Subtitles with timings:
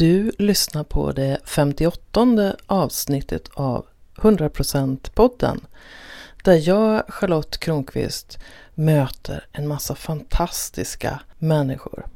[0.00, 3.86] Du lyssnar på det 58 avsnittet av
[4.16, 5.66] 100% podden
[6.44, 8.38] där jag, Charlotte Kronqvist,
[8.74, 12.06] möter en massa fantastiska människor.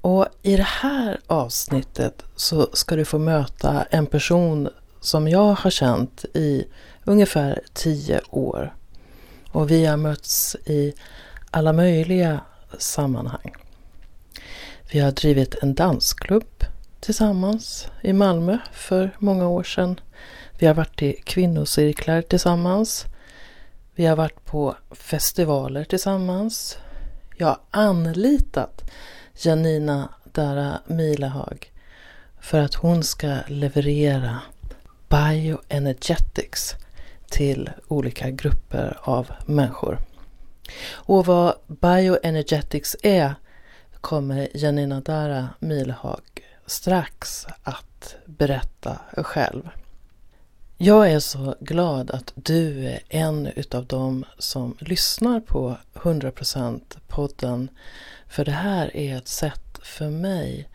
[0.00, 4.68] Och i det här avsnittet så ska du få möta en person
[5.00, 6.64] som jag har känt i
[7.04, 8.74] ungefär tio år.
[9.52, 10.94] Och vi har mötts i
[11.50, 12.40] alla möjliga
[12.78, 13.54] sammanhang.
[14.92, 16.66] Vi har drivit en dansklubb
[17.06, 20.00] tillsammans i Malmö för många år sedan.
[20.58, 23.04] Vi har varit i kvinnocirklar tillsammans.
[23.94, 26.78] Vi har varit på festivaler tillsammans.
[27.36, 28.90] Jag har anlitat
[29.42, 31.72] Janina Dara Milehag
[32.40, 34.40] för att hon ska leverera
[35.08, 36.74] bioenergetics
[37.30, 39.98] till olika grupper av människor.
[40.92, 43.34] Och vad bioenergetics är
[44.00, 49.68] kommer Janina Dara Milahag strax att berätta själv.
[50.78, 57.68] Jag är så glad att du är en utav dem som lyssnar på 100% podden.
[58.28, 60.68] För det här är ett sätt för mig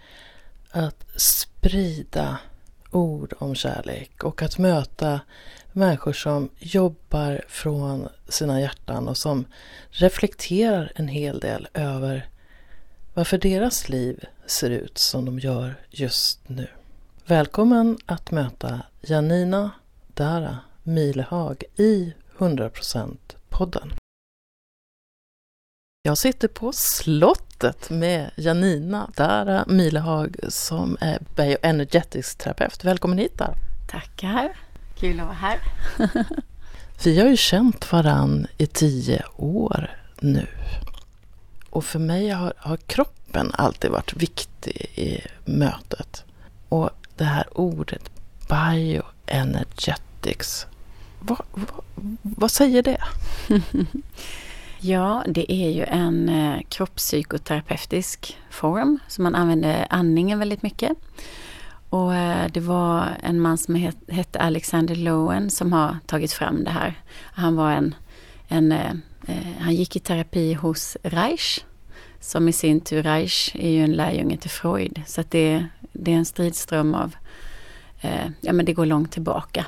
[0.71, 2.39] att sprida
[2.91, 5.19] ord om kärlek och att möta
[5.71, 9.45] människor som jobbar från sina hjärtan och som
[9.89, 12.29] reflekterar en hel del över
[13.13, 16.67] varför deras liv ser ut som de gör just nu.
[17.25, 19.71] Välkommen att möta Janina
[20.13, 23.17] Dara Milehag i 100%
[23.49, 23.93] podden.
[26.03, 32.83] Jag sitter på slottet med Janina Dara Milehag som är bioenergetisk terapeut.
[32.83, 33.55] Välkommen hit där.
[33.87, 34.57] Tackar.
[34.95, 35.59] Kul att vara här.
[37.03, 40.47] Vi har ju känt varann i tio år nu.
[41.69, 43.20] Och för mig har, har kroppen
[43.53, 46.23] alltid varit viktig i mötet.
[46.69, 48.11] Och det här ordet
[48.49, 50.67] bioenergetics,
[51.19, 51.83] vad, vad,
[52.21, 53.01] vad säger det?
[54.79, 60.91] ja, det är ju en eh, kroppspsykoterapeutisk form, så man använder andningen väldigt mycket.
[61.89, 66.71] Och eh, det var en man som hette Alexander Lowen som har tagit fram det
[66.71, 67.01] här.
[67.33, 67.95] Han var en,
[68.47, 68.93] en eh,
[69.59, 71.65] han gick i terapi hos Reich.
[72.21, 75.01] Som i sin tur, Reich är ju en lärjunge till Freud.
[75.05, 77.15] Så att det, det är en stridström av,
[78.01, 79.65] eh, ja men det går långt tillbaka.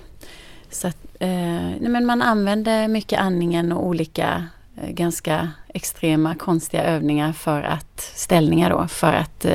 [0.69, 4.45] Så att, eh, nej men man använder mycket andningen och olika
[4.77, 9.45] eh, ganska extrema konstiga övningar för att, ställningar då, för att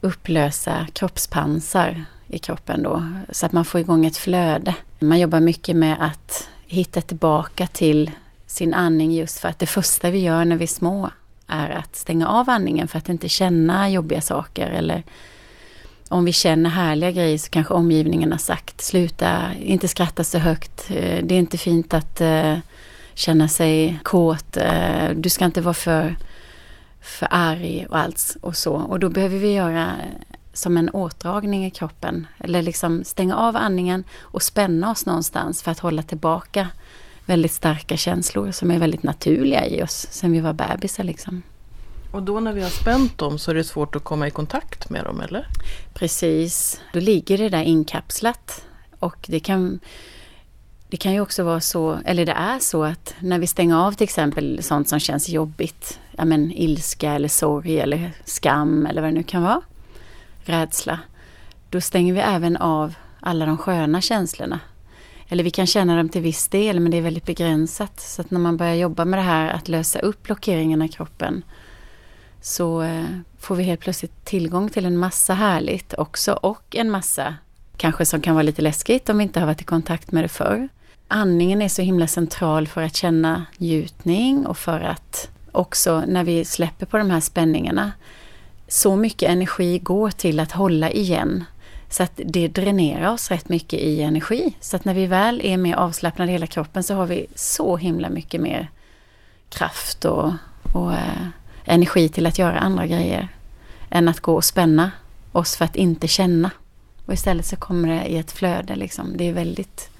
[0.00, 3.06] upplösa kroppspansar i kroppen då.
[3.30, 4.74] Så att man får igång ett flöde.
[4.98, 8.10] Man jobbar mycket med att hitta tillbaka till
[8.46, 11.10] sin andning just för att det första vi gör när vi är små
[11.48, 15.02] är att stänga av andningen för att inte känna jobbiga saker eller
[16.08, 20.90] om vi känner härliga grejer så kanske omgivningen har sagt sluta, inte skratta så högt.
[20.90, 22.58] Eh, det är inte fint att eh,
[23.14, 24.56] känna sig kåt.
[24.56, 26.16] Eh, du ska inte vara för,
[27.00, 28.74] för arg och allt och så.
[28.74, 29.92] Och då behöver vi göra
[30.52, 32.26] som en åtdragning i kroppen.
[32.38, 36.68] Eller liksom stänga av andningen och spänna oss någonstans för att hålla tillbaka
[37.28, 41.04] väldigt starka känslor som är väldigt naturliga i oss sen vi var bebisar.
[41.04, 41.42] Liksom.
[42.12, 44.90] Och då när vi har spänt dem så är det svårt att komma i kontakt
[44.90, 45.46] med dem, eller?
[45.94, 46.80] Precis.
[46.92, 48.64] Då ligger det där inkapslat.
[48.98, 49.80] Och det kan,
[50.88, 53.92] det kan ju också vara så, eller det är så att när vi stänger av
[53.92, 59.10] till exempel sånt som känns jobbigt, ja men ilska eller sorg eller skam eller vad
[59.10, 59.60] det nu kan vara
[60.44, 60.98] rädsla,
[61.70, 64.60] då stänger vi även av alla de sköna känslorna.
[65.28, 68.00] Eller vi kan känna dem till viss del men det är väldigt begränsat.
[68.00, 71.42] Så att när man börjar jobba med det här att lösa upp blockeringarna i kroppen
[72.40, 73.04] så eh,
[73.38, 77.34] får vi helt plötsligt tillgång till en massa härligt också och en massa
[77.76, 80.28] kanske som kan vara lite läskigt om vi inte har varit i kontakt med det
[80.28, 80.68] förr.
[81.08, 86.44] Andningen är så himla central för att känna njutning och för att också när vi
[86.44, 87.92] släpper på de här spänningarna
[88.68, 91.44] så mycket energi går till att hålla igen.
[91.88, 94.54] Så att det dränerar oss rätt mycket i energi.
[94.60, 97.76] Så att när vi väl är mer avslappnade i hela kroppen så har vi så
[97.76, 98.70] himla mycket mer
[99.48, 100.32] kraft och,
[100.74, 101.26] och eh,
[101.64, 103.28] energi till att göra andra grejer.
[103.90, 104.90] Än att gå och spänna
[105.32, 106.50] oss för att inte känna.
[107.06, 109.16] Och istället så kommer det i ett flöde liksom.
[109.16, 109.90] Det är väldigt,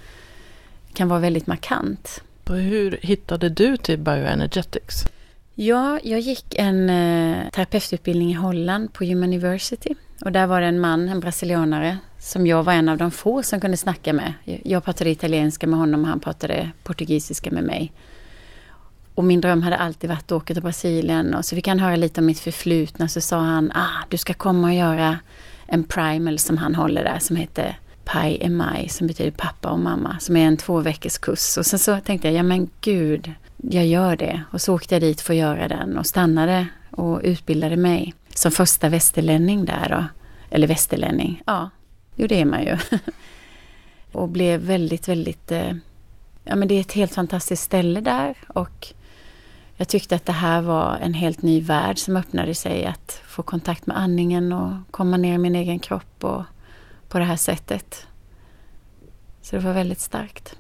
[0.93, 2.23] kan vara väldigt markant.
[2.46, 5.05] Hur hittade du till Bioenergetics?
[5.55, 9.94] Ja, jag gick en eh, terapeututbildning i Holland på Human University.
[10.25, 13.43] Och där var det en man, en brasilianare, som jag var en av de få
[13.43, 14.32] som kunde snacka med.
[14.44, 17.93] Jag pratade italienska med honom och han pratade portugisiska med mig.
[19.15, 21.97] Och min dröm hade alltid varit att åka till Brasilien och så fick han höra
[21.97, 23.09] lite om mitt förflutna.
[23.09, 25.19] Så sa han, ah, du ska komma och göra
[25.67, 30.17] en primal som han håller där som heter Pai Emai som betyder pappa och mamma
[30.21, 31.59] som är en två veckors kurs.
[31.59, 34.43] Och sen så tänkte jag, ja men gud, jag gör det.
[34.50, 38.52] Och så åkte jag dit för att göra den och stannade och utbildade mig som
[38.52, 40.05] första västerlänning där då.
[40.50, 41.70] Eller västerlänning, ja,
[42.17, 42.79] jo det är man ju.
[44.12, 45.73] och blev väldigt, väldigt, eh,
[46.44, 48.93] ja men det är ett helt fantastiskt ställe där och
[49.76, 53.43] jag tyckte att det här var en helt ny värld som öppnade sig att få
[53.43, 56.43] kontakt med andningen och komma ner i min egen kropp och
[57.08, 58.06] på det här sättet.
[59.43, 60.56] Så det var väldigt starkt.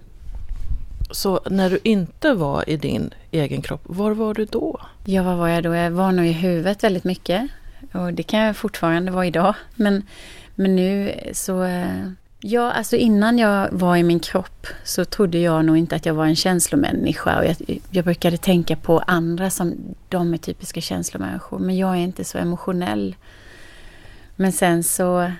[1.10, 4.80] Så när du inte var i din egen kropp, var var du då?
[5.04, 5.74] Ja, var var jag då?
[5.74, 7.50] Jag var nog i huvudet väldigt mycket.
[7.92, 9.54] Och det kan jag fortfarande vara idag.
[9.74, 10.02] Men,
[10.54, 11.62] men nu så...
[11.62, 12.10] Eh,
[12.40, 16.14] ja, alltså innan jag var i min kropp så trodde jag nog inte att jag
[16.14, 17.38] var en känslomänniska.
[17.38, 21.58] Och jag, jag brukade tänka på andra som de är typiska känslomänniskor.
[21.58, 23.16] Men jag är inte så emotionell.
[24.36, 25.32] Men sen så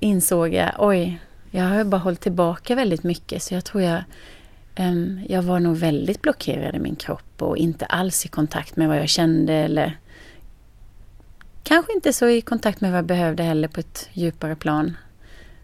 [0.00, 1.20] insåg jag, oj,
[1.50, 3.42] jag har bara hållit tillbaka väldigt mycket.
[3.42, 4.02] Så jag tror jag
[4.78, 8.88] Um, jag var nog väldigt blockerad i min kropp och inte alls i kontakt med
[8.88, 9.98] vad jag kände eller
[11.62, 14.96] kanske inte så i kontakt med vad jag behövde heller på ett djupare plan.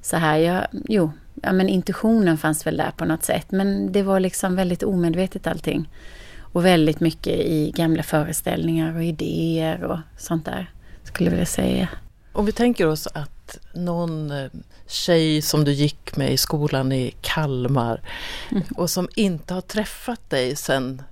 [0.03, 1.13] Så här, jag, jo,
[1.43, 5.47] ja, men intuitionen fanns väl där på något sätt men det var liksom väldigt omedvetet
[5.47, 5.89] allting.
[6.53, 10.71] Och väldigt mycket i gamla föreställningar och idéer och sånt där,
[11.03, 11.89] skulle jag vilja säga.
[12.33, 14.51] Om vi tänker oss att någon eh,
[14.87, 18.01] tjej som du gick med i skolan i Kalmar
[18.51, 18.63] mm.
[18.77, 21.03] och som inte har träffat dig sen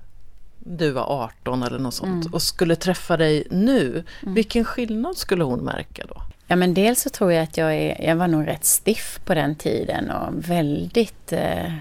[0.67, 2.35] du var 18 eller något sånt mm.
[2.35, 4.35] och skulle träffa dig nu, mm.
[4.35, 6.23] vilken skillnad skulle hon märka då?
[6.47, 9.35] Ja men dels så tror jag att jag, är, jag var nog rätt stiff på
[9.35, 11.75] den tiden och väldigt eh,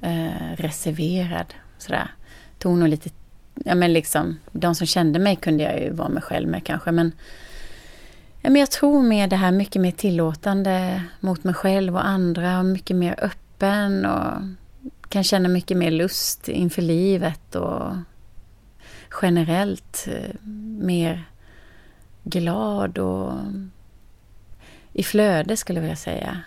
[0.00, 1.54] eh, reserverad.
[1.78, 2.14] Sådär.
[2.58, 3.10] Tog nog lite,
[3.54, 6.92] ja men liksom, de som kände mig kunde jag ju vara mig själv med kanske
[6.92, 7.12] men
[8.42, 12.58] Ja, men jag tror med det här mycket mer tillåtande mot mig själv och andra
[12.58, 14.42] och mycket mer öppen och
[15.08, 17.96] kan känna mycket mer lust inför livet och
[19.22, 20.34] generellt eh,
[20.78, 21.24] mer
[22.22, 23.32] glad och
[24.92, 26.40] i flöde skulle jag vilja säga.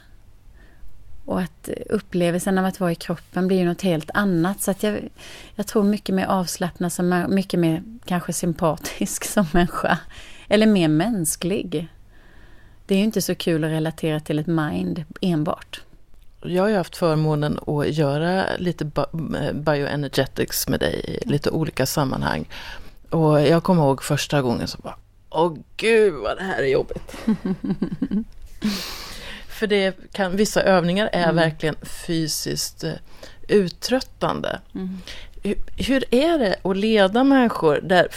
[1.26, 4.62] Och att upplevelsen av att vara i kroppen blir ju något helt annat.
[4.62, 5.10] Så att jag,
[5.56, 10.00] jag tror mycket mer avslappnad, som, mycket mer kanske sympatisk som människa.
[10.48, 11.88] Eller mer mänsklig.
[12.86, 15.82] Det är ju inte så kul att relatera till ett mind enbart.
[16.46, 18.86] Jag har ju haft förmånen att göra lite
[19.54, 22.46] bioenergetics med dig i lite olika sammanhang.
[23.10, 24.96] Och jag kommer ihåg första gången så bara,
[25.30, 27.16] åh gud vad det här är jobbigt.
[29.48, 31.36] För det kan, vissa övningar är mm.
[31.36, 32.94] verkligen fysiskt eh,
[33.48, 34.60] uttröttande.
[34.76, 34.98] Mm.
[35.44, 38.08] Hur, hur är det att leda människor där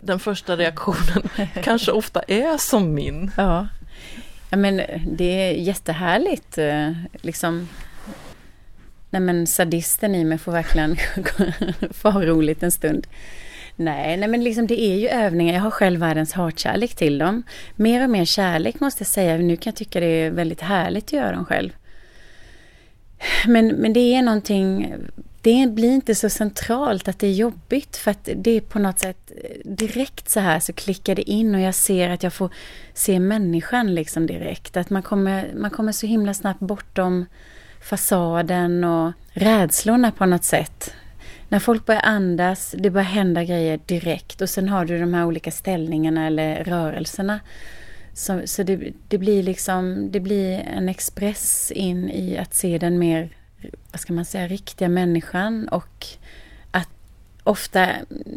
[0.00, 1.28] den första reaktionen
[1.62, 3.30] kanske ofta är som min.
[3.36, 3.68] Ja
[4.50, 6.58] ja, men eh, det är jättehärligt.
[6.58, 7.68] Eh, liksom,
[9.10, 10.96] nej men sadisten i mig får verkligen
[11.90, 13.06] få ha roligt en stund.
[13.76, 15.54] Nej, nej men liksom det är ju övningar.
[15.54, 17.42] Jag har själv världens hatkärlek till dem.
[17.76, 19.36] Mer och mer kärlek måste jag säga.
[19.36, 21.70] Nu kan jag tycka det är väldigt härligt att göra dem själv.
[23.46, 24.94] Men, men det är någonting
[25.44, 28.98] det blir inte så centralt att det är jobbigt för att det är på något
[28.98, 32.50] sätt eh, direkt så här så klickar det in och jag ser att jag får
[32.94, 34.76] se människan liksom direkt.
[34.76, 37.26] Att man kommer, man kommer så himla snabbt bortom
[37.80, 40.94] fasaden och rädslorna på något sätt.
[41.48, 45.24] När folk börjar andas, det börjar hända grejer direkt och sen har du de här
[45.24, 47.40] olika ställningarna eller rörelserna.
[48.14, 52.98] Så, så det, det blir liksom, det blir en express in i att se den
[52.98, 53.30] mer
[53.92, 56.06] vad ska man säga, riktiga människan och
[56.70, 56.88] att
[57.44, 57.88] ofta,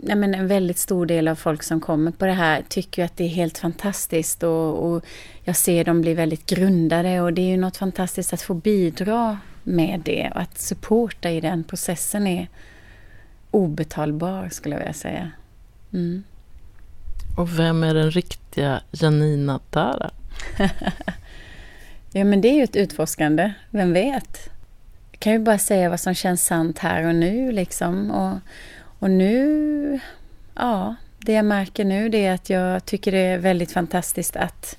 [0.03, 3.17] jag menar, en väldigt stor del av folk som kommer på det här tycker att
[3.17, 5.05] det är helt fantastiskt och, och
[5.43, 9.37] jag ser dem bli väldigt grundade och det är ju något fantastiskt att få bidra
[9.63, 12.47] med det och att supporta i den processen är
[13.51, 15.31] obetalbar skulle jag vilja säga.
[15.93, 16.23] Mm.
[17.37, 20.11] Och vem är den riktiga Janina Dara?
[22.11, 24.49] ja men det är ju ett utforskande, vem vet?
[25.27, 28.11] Kan ju bara säga vad som känns sant här och nu liksom.
[28.11, 28.39] Och,
[28.99, 29.99] och nu,
[30.55, 34.77] ja, det jag märker nu det är att jag tycker det är väldigt fantastiskt att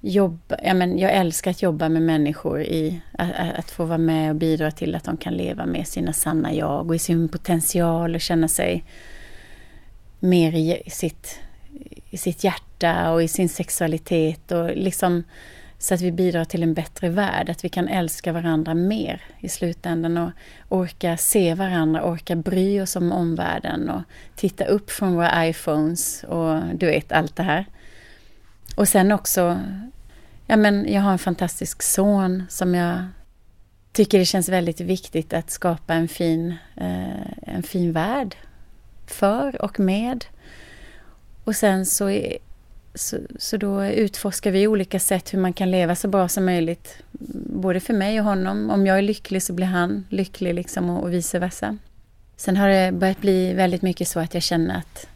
[0.00, 4.30] jobba, ja men jag älskar att jobba med människor i att, att, få vara med
[4.30, 8.14] och bidra till att de kan leva med sina sanna jag och i sin potential
[8.14, 8.84] och känna sig
[10.20, 11.38] mer i sitt,
[12.10, 15.24] i sitt hjärta och i sin sexualitet och liksom
[15.82, 19.48] så att vi bidrar till en bättre värld, att vi kan älska varandra mer i
[19.48, 20.30] slutändan och
[20.68, 24.02] orka se varandra, orka bry oss om omvärlden och
[24.36, 27.66] titta upp från våra iPhones och du vet allt det här.
[28.76, 29.60] Och sen också
[30.46, 33.04] ja, men jag har en fantastisk son som jag
[33.92, 38.36] tycker det känns väldigt viktigt att skapa en fin, eh, en fin värld
[39.06, 40.24] för och med.
[41.44, 42.10] Och sen så,
[42.94, 46.96] så, så då utforskar vi olika sätt hur man kan leva så bra som möjligt.
[47.46, 48.70] Både för mig och honom.
[48.70, 51.78] Om jag är lycklig så blir han lycklig liksom och, och vice versa.
[52.36, 55.06] Sen har det börjat bli väldigt mycket så att jag känner att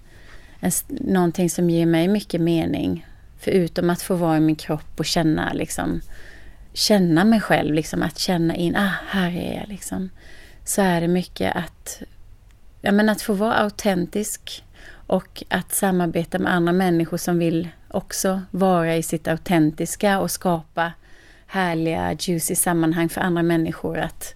[0.61, 3.07] en, någonting som ger mig mycket mening,
[3.39, 6.01] förutom att få vara i min kropp och känna liksom
[6.75, 10.11] känna mig själv, liksom att känna in, ah, här är jag liksom.
[10.65, 12.03] Så är det mycket att,
[12.81, 14.65] ja men att få vara autentisk
[15.07, 20.93] och att samarbeta med andra människor som vill också vara i sitt autentiska och skapa
[21.47, 24.35] härliga, juicy sammanhang för andra människor att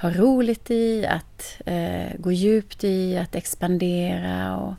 [0.00, 4.74] ha roligt i, att eh, gå djupt i, att expandera och,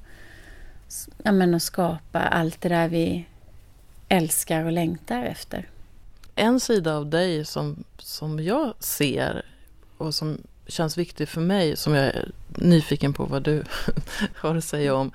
[1.23, 3.25] ja, men, och skapa allt det där vi
[4.09, 5.69] älskar och längtar efter.
[6.35, 9.45] En sida av dig som, som jag ser
[9.97, 10.37] och som
[10.67, 12.13] känns viktig för mig, som jag
[12.61, 13.63] nyfiken på vad du
[14.35, 15.11] har att säga om,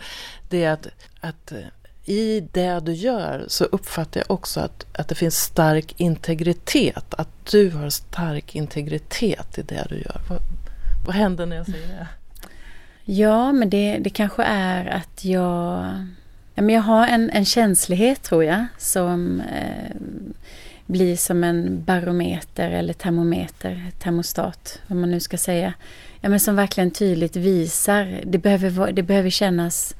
[0.48, 0.88] det är att,
[1.20, 1.58] att eh,
[2.04, 7.14] i det du gör så uppfattar jag också att, att det finns stark integritet.
[7.14, 10.20] Att du har stark integritet i det du gör.
[10.28, 10.38] Vad,
[11.06, 12.06] vad händer när jag säger det?
[13.04, 15.94] Ja, men det, det kanske är att jag...
[16.54, 19.96] Ja, men jag har en, en känslighet, tror jag, som eh,
[20.86, 25.74] blir som en barometer eller termometer, termostat, vad man nu ska säga.
[26.20, 29.94] Ja, men som verkligen tydligt visar, det behöver, det behöver kännas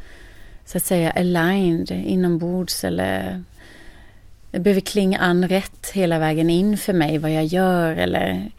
[0.64, 3.42] så att säga aligned inombords eller
[4.50, 8.50] det behöver klinga an rätt hela vägen in för mig vad jag gör eller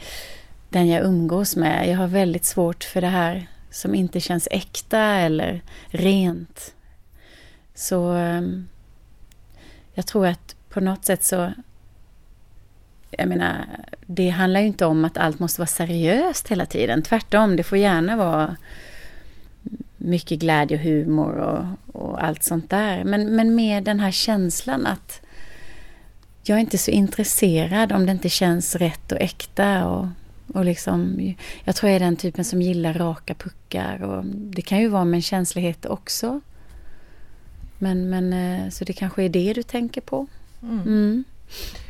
[0.69, 1.89] den jag umgås med.
[1.89, 6.73] Jag har väldigt svårt för det här som inte känns äkta eller rent.
[7.75, 8.67] Så ehm,
[9.93, 11.51] jag tror att på något sätt så
[13.17, 13.65] jag menar,
[14.05, 17.01] det handlar ju inte om att allt måste vara seriöst hela tiden.
[17.01, 18.55] Tvärtom, det får gärna vara
[19.97, 23.03] mycket glädje och humor och, och allt sånt där.
[23.03, 25.21] Men, men med den här känslan att
[26.43, 29.87] jag är inte så intresserad om det inte känns rätt och äkta.
[29.87, 30.07] Och,
[30.53, 31.19] och liksom,
[31.63, 34.03] jag tror jag är den typen som gillar raka puckar.
[34.03, 36.41] Och det kan ju vara med en känslighet också.
[37.77, 40.27] Men, men, eh, så det kanske är det du tänker på.
[40.61, 40.81] Mm.
[40.81, 41.23] Mm.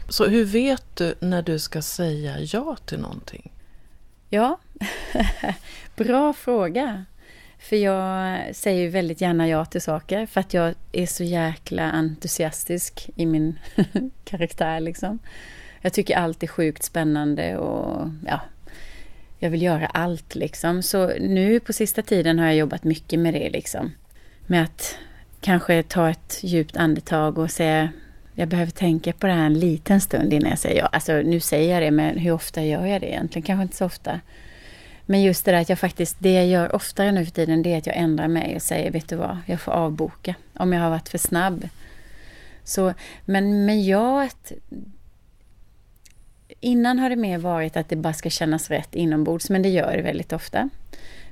[0.10, 3.52] Så hur vet du när du ska säga ja till någonting?
[4.30, 4.60] Ja,
[5.96, 7.06] bra fråga.
[7.60, 11.84] För jag säger ju väldigt gärna ja till saker för att jag är så jäkla
[11.84, 13.60] entusiastisk i min
[14.26, 15.20] karaktär liksom.
[15.82, 18.42] Jag tycker allt är sjukt spännande och ja,
[19.40, 20.84] jag vill göra allt liksom.
[20.84, 23.92] Så nu på sista tiden har jag jobbat mycket med det liksom.
[24.48, 24.98] Med att
[25.42, 27.90] kanske ta ett djupt andetag och säga
[28.39, 30.86] jag behöver tänka på det här en liten stund innan jag säger ja.
[30.86, 33.46] Alltså nu säger jag det, men hur ofta gör jag det egentligen?
[33.46, 34.20] Kanske inte så ofta.
[35.06, 37.74] Men just det där att jag faktiskt, det jag gör oftare nu för tiden, det
[37.74, 40.82] är att jag ändrar mig och säger, vet du vad, jag får avboka om jag
[40.82, 41.70] har varit för snabb.
[42.63, 42.94] Så,
[43.25, 44.29] men men jag
[46.60, 49.98] Innan har det mer varit att det bara ska kännas rätt inombords, men det gör
[49.98, 50.70] det väldigt ofta.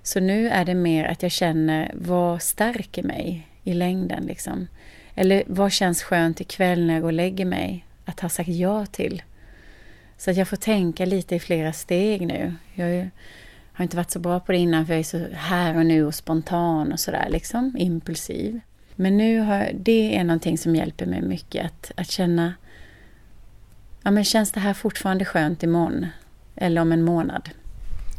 [0.03, 4.67] Så nu är det mer att jag känner, vad stärker mig i längden liksom?
[5.15, 8.85] Eller vad känns skönt ikväll när jag går och lägger mig att ha sagt ja
[8.85, 9.23] till?
[10.17, 12.55] Så att jag får tänka lite i flera steg nu.
[12.73, 13.09] Jag
[13.73, 16.05] har inte varit så bra på det innan för jag är så här och nu
[16.05, 18.59] och spontan och sådär liksom, impulsiv.
[18.95, 22.53] Men nu har, det är någonting som hjälper mig mycket att, att känna,
[24.03, 26.05] ja men känns det här fortfarande skönt imorgon?
[26.55, 27.49] Eller om en månad?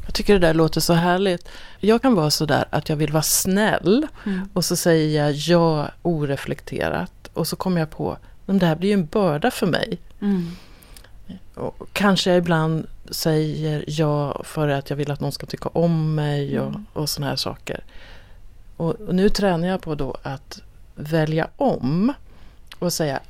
[0.06, 1.48] Jag tycker det där låter så härligt.
[1.80, 4.48] Jag kan vara så där att jag vill vara snäll mm.
[4.52, 8.88] och så säger jag ja oreflekterat och så kommer jag på, men det här blir
[8.88, 9.98] ju en börda för mig.
[10.20, 10.50] Mm.
[11.54, 16.14] Och kanske jag ibland säger ja för att jag vill att någon ska tycka om
[16.14, 16.86] mig och, mm.
[16.92, 17.84] och såna här saker.
[18.76, 20.62] Och, och, nu tränar jag på då att
[20.94, 22.12] välja om
[22.78, 23.20] och säga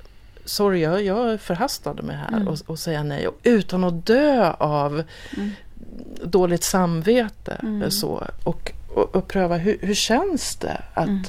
[0.44, 2.48] Sorry, jag, jag förhastade mig här mm.
[2.48, 3.28] och, och, säga nej.
[3.28, 5.02] Och utan att dö av
[5.36, 5.50] mm.
[6.24, 7.60] Dåligt samvete.
[7.62, 7.90] Mm.
[7.90, 11.24] Så, och, och, och, pröva hur, hur känns det att mm.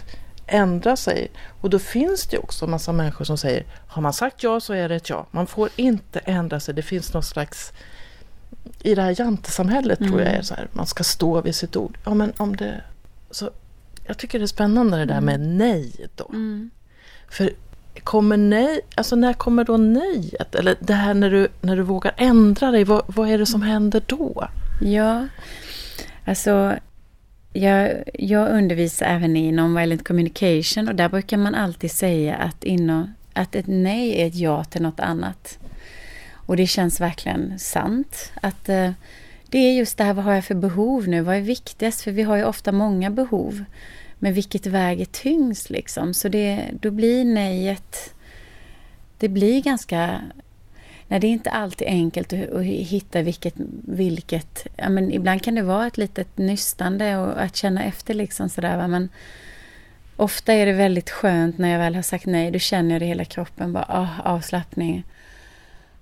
[0.48, 1.32] ändra sig.
[1.62, 4.74] Och då finns det också en massa människor som säger har man sagt ja så
[4.74, 5.26] är det ett ja.
[5.32, 6.74] Man får inte ändra sig.
[6.74, 7.74] Det finns någon slags
[8.80, 10.12] i det här jantesamhället mm.
[10.12, 11.98] tror jag är så här, man ska stå vid sitt ord.
[12.06, 12.82] Ja men om det...
[13.32, 13.50] Så
[14.06, 15.58] jag tycker det är spännande det där med mm.
[15.58, 16.30] nej då.
[16.30, 16.70] Mm.
[17.30, 17.50] För
[18.08, 20.56] kommer nej, alltså när kommer då nejet?
[20.56, 23.62] Eller det här när du, när du vågar ändra dig, vad, vad är det som
[23.62, 24.48] händer då?
[24.82, 25.28] Ja,
[26.26, 26.76] alltså
[27.54, 33.14] jag, jag undervisar även i non-violent communication och där brukar man alltid säga att, inom,
[33.34, 35.60] att ett nej är ett ja till något annat.
[36.34, 38.32] Och det känns verkligen sant.
[38.42, 38.92] Att eh,
[39.50, 41.22] det är just det här, vad har jag för behov nu?
[41.22, 42.02] Vad är viktigast?
[42.02, 43.64] För vi har ju ofta många behov.
[44.20, 46.14] Men vilket väger tyngst liksom?
[46.14, 48.14] Så det, då blir nejet...
[49.18, 50.22] Det blir ganska...
[51.08, 53.54] Nej, det är inte alltid enkelt att, att hitta vilket...
[53.88, 58.50] vilket ja, men ibland kan det vara ett litet nystande och att känna efter liksom
[58.50, 58.78] sådär.
[58.78, 58.88] Va?
[58.88, 59.10] Men
[60.16, 62.52] ofta är det väldigt skönt när jag väl har sagt nej.
[62.52, 63.74] Då känner jag det i hela kroppen.
[63.74, 65.04] Bara, ah, avslappning.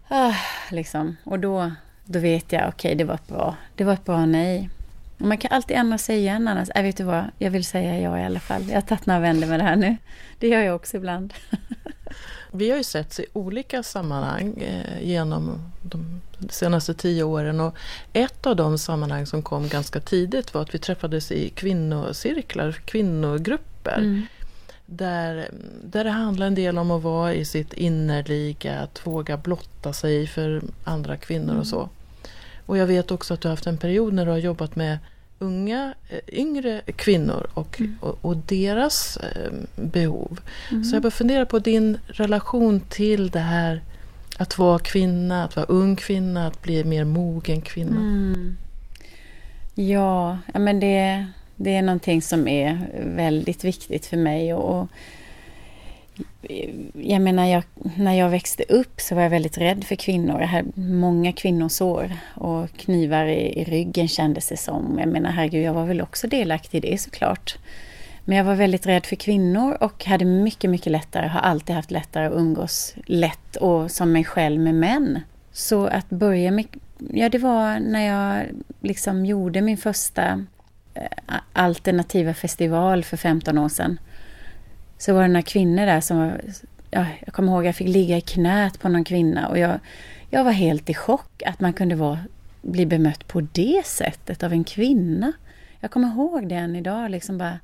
[0.07, 0.35] Ah,
[0.71, 1.17] liksom.
[1.23, 1.71] Och då,
[2.05, 4.69] då vet jag, okej, okay, det var ett bra, det var ett bra nej.
[5.17, 6.69] Man kan alltid ändra sig igen annars.
[6.75, 8.63] Äh, vet du vad, jag vill säga ja i alla fall.
[8.67, 9.97] Jag har tagit några vändor med det här nu.
[10.39, 11.33] Det gör jag också ibland.
[12.51, 17.75] Vi har ju setts i olika sammanhang eh, genom de senaste tio åren och
[18.13, 23.97] ett av de sammanhang som kom ganska tidigt var att vi träffades i kvinnocirklar, kvinnogrupper.
[23.97, 24.21] Mm.
[24.85, 25.49] Där,
[25.83, 30.27] där det handlar en del om att vara i sitt innerliga, att våga blotta sig
[30.27, 31.59] för andra kvinnor mm.
[31.59, 31.89] och så.
[32.65, 34.97] Och jag vet också att du har haft en period när du har jobbat med
[35.39, 37.97] unga, eh, yngre kvinnor och, mm.
[38.01, 40.39] och, och, deras eh, behov.
[40.71, 40.83] Mm.
[40.83, 43.81] Så jag bara funderar på din relation till det här
[44.37, 47.99] att vara kvinna, att vara ung kvinna, att bli mer mogen kvinna.
[47.99, 48.57] Mm.
[49.75, 54.53] Ja, men det, det är någonting som är väldigt viktigt för mig.
[54.53, 54.87] Och, och
[56.93, 57.63] jag menar, jag,
[57.97, 60.41] när jag växte upp så var jag väldigt rädd för kvinnor.
[60.41, 64.97] Jag hade många kvinnosår och knivar i, i ryggen kändes det som.
[64.99, 67.57] Jag menar, herregud, jag var väl också delaktig i det såklart.
[68.25, 71.91] Men jag var väldigt rädd för kvinnor och hade mycket, mycket lättare, har alltid haft
[71.91, 75.19] lättare att umgås lätt och som mig själv med män.
[75.51, 76.65] Så att börja med,
[76.97, 78.45] ja det var när jag
[78.81, 80.45] liksom gjorde min första
[80.93, 83.99] eh, alternativa festival för 15 år sedan
[84.97, 86.41] så var det några kvinnor där som var...
[86.91, 89.79] Ja, jag kommer ihåg att jag fick ligga i knät på någon kvinna och jag,
[90.29, 92.19] jag var helt i chock att man kunde vara,
[92.61, 95.33] bli bemött på det sättet av en kvinna.
[95.79, 97.59] Jag kommer ihåg det än idag, liksom bara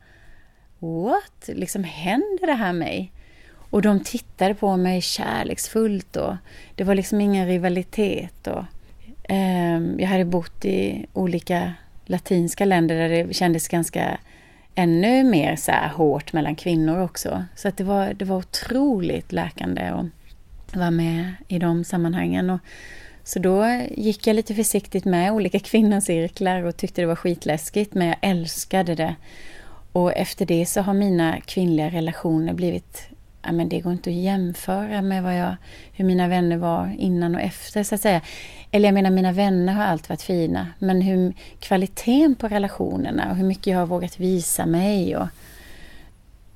[0.80, 1.48] What?
[1.48, 3.12] Liksom händer det här mig?
[3.54, 6.36] Och de tittade på mig kärleksfullt och
[6.76, 8.48] det var liksom ingen rivalitet.
[8.48, 8.64] Och,
[9.32, 11.74] eh, jag hade bott i olika
[12.06, 14.18] latinska länder där det kändes ganska
[14.76, 17.46] ännu mer så här hårt mellan kvinnor också.
[17.56, 22.50] Så att det, var, det var otroligt läkande att vara med i de sammanhangen.
[22.50, 22.60] Och,
[23.24, 28.08] så då gick jag lite försiktigt med olika kvinnocirklar och tyckte det var skitläskigt, men
[28.08, 29.16] jag älskade det.
[29.92, 33.08] Och efter det så har mina kvinnliga relationer blivit
[33.44, 35.56] ja, men det går inte att jämföra med vad jag,
[35.94, 38.22] hur mina vänner var innan och efter så att säga.
[38.72, 43.36] Eller jag menar mina vänner har alltid varit fina men hur kvaliteten på relationerna och
[43.36, 45.28] hur mycket jag har vågat visa mig och,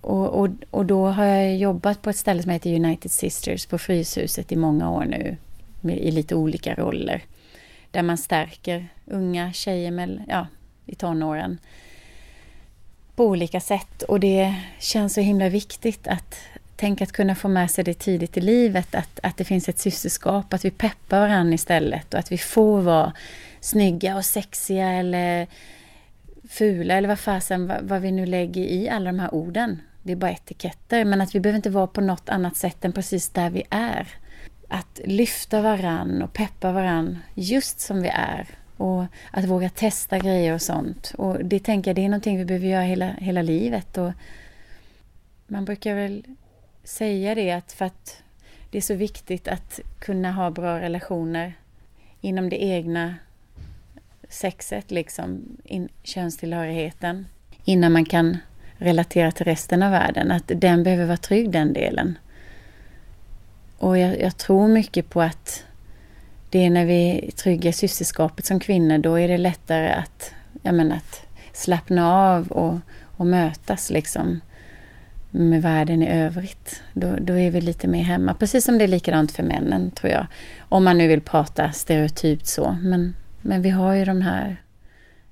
[0.02, 3.78] och, och, och då har jag jobbat på ett ställe som heter United Sisters på
[3.78, 5.38] Fryshuset i många år nu
[5.82, 7.24] med, i lite olika roller.
[7.92, 10.48] Där man stärker unga tjejer med, ja,
[10.86, 11.58] i tonåren
[13.16, 16.36] på olika sätt och det känns så himla viktigt att
[16.76, 19.80] Tänk att kunna få med sig det tidigt i livet, att, att det finns ett
[19.80, 23.14] systerskap, att vi peppar varandra istället och att vi får vara
[23.60, 25.48] snygga och sexiga eller
[26.50, 29.82] fula eller vad fasen, vad, vad vi nu lägger i alla de här orden.
[30.04, 32.92] Det är bara etiketter, men att vi behöver inte vara på något annat sätt än
[32.92, 34.08] precis där vi är.
[34.68, 38.48] Att lyfta varann och peppa varann just som vi är.
[38.78, 41.14] Och att våga testa grejer och sånt.
[41.18, 43.98] Och det tänker jag, det är någonting vi behöver göra hela, hela livet.
[43.98, 44.12] Och
[45.48, 46.24] man brukar väl
[46.86, 48.24] säga det att för att
[48.72, 51.54] det är så viktigt att kunna ha bra relationer
[52.22, 53.16] inom det egna
[54.30, 57.28] sexet, liksom, in, könstillhörigheten,
[57.66, 58.38] innan man kan
[58.78, 60.32] relatera till resten av världen.
[60.32, 62.18] Att den behöver vara trygg, den delen.
[63.78, 65.64] Och jag, jag tror mycket på att
[66.50, 70.96] det är när vi tryggar systerskapet som kvinnor, då är det lättare att, jag menar,
[70.96, 71.22] att
[71.54, 72.80] slappna av och,
[73.18, 74.42] och mötas liksom
[75.36, 76.82] med världen i övrigt.
[76.94, 78.34] Då, då är vi lite mer hemma.
[78.34, 80.28] Precis som det är likadant för männen, tror jag.
[80.60, 82.78] Om man nu vill prata stereotypt så.
[82.82, 84.62] Men, men vi har ju de här...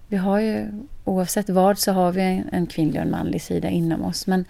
[0.08, 0.68] Vi har ju,
[1.04, 4.28] oavsett vad, så har vi en, en kvinnlig och en manlig sida inom oss.
[4.28, 4.46] Men,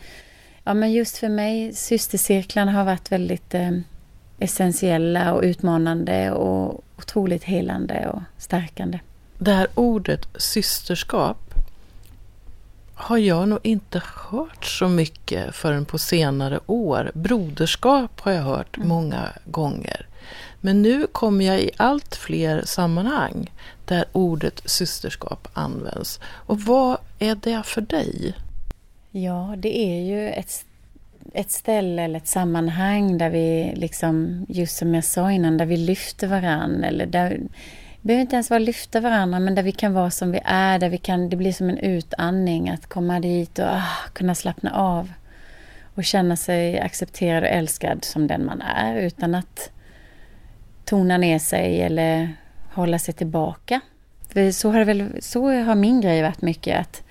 [0.63, 3.71] ja, men just för mig, systercirklarna har varit väldigt eh,
[4.39, 8.99] essentiella och utmanande och otroligt helande och stärkande.
[9.37, 11.52] Det här ordet systerskap
[13.03, 17.11] har jag nog inte hört så mycket förrän på senare år.
[17.13, 18.89] Broderskap har jag hört mm.
[18.89, 20.07] många gånger.
[20.61, 23.51] Men nu kommer jag i allt fler sammanhang
[23.85, 26.19] där ordet systerskap används.
[26.25, 28.35] Och vad är det för dig?
[29.11, 30.65] Ja, det är ju ett,
[31.33, 35.77] ett ställe eller ett sammanhang där vi, liksom, just som jag sa innan, där vi
[35.77, 36.83] lyfter varann.
[36.83, 37.47] Eller där, det
[38.03, 40.79] behöver inte ens vara lyfta varandra, men där vi kan vara som vi är.
[40.79, 44.71] Där vi kan, det blir som en utandning att komma dit och ah, kunna slappna
[44.73, 45.13] av.
[45.95, 49.71] Och känna sig accepterad och älskad som den man är utan att
[50.85, 52.33] tona ner sig eller
[52.73, 53.81] hålla sig tillbaka.
[54.29, 57.03] För så har, väl, så har min grej varit mycket att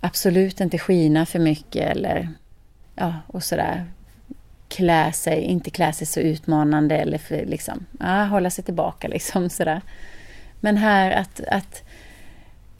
[0.00, 2.28] absolut inte skina för mycket eller
[2.94, 3.90] ja, och sådär.
[4.68, 9.50] Klä sig, inte klä sig så utmanande eller för, liksom, ja, hålla sig tillbaka liksom
[9.50, 9.80] sådär.
[10.60, 11.82] Men här att, att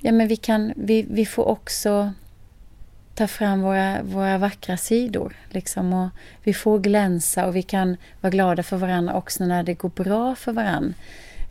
[0.01, 2.13] ja, men vi, kan, vi, vi får också
[3.15, 5.37] ta fram våra, våra vackra sidor.
[5.51, 6.09] Liksom, och
[6.43, 10.35] vi får glänsa och vi kan vara glada för varandra också när det går bra
[10.35, 10.95] för varandra.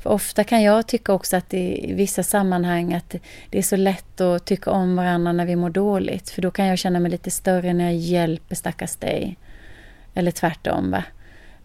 [0.04, 3.16] För ofta kan jag tycka också att i vissa sammanhang att
[3.50, 6.30] det är så lätt att tycka om varandra när vi mår dåligt.
[6.30, 9.38] För då kan jag känna mig lite större när jag hjälper stackars dig.
[10.14, 10.92] Eller tvärtom.
[10.92, 11.04] Va?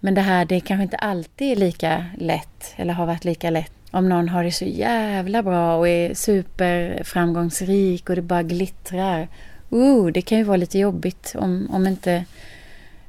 [0.00, 3.83] Men det här, det kanske inte alltid är lika lätt, eller har varit lika lätt.
[3.94, 9.28] Om någon har det så jävla bra och är superframgångsrik och det bara glittrar.
[9.72, 12.24] Uh, det kan ju vara lite jobbigt om, om inte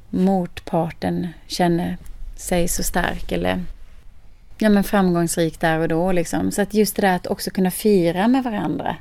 [0.10, 1.98] motparten känner
[2.38, 3.64] sig så stark eller
[4.58, 6.12] ja, men framgångsrik där och då.
[6.12, 6.52] Liksom.
[6.52, 8.96] Så att just det där att också kunna fira med varandra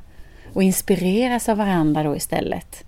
[0.52, 2.84] och inspireras av varandra då istället.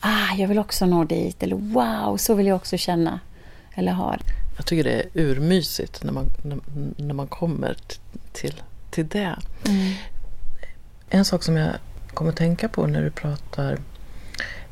[0.00, 1.42] Ah, jag vill också nå dit.
[1.42, 3.20] Eller wow, så vill jag också känna.
[3.74, 4.43] Eller ha det.
[4.56, 6.30] Jag tycker det är urmysigt när man,
[6.96, 7.76] när, man kommer
[8.32, 9.36] till, till det.
[9.66, 9.94] Mm.
[11.10, 11.72] En sak som jag
[12.14, 13.78] kommer att tänka på när du pratar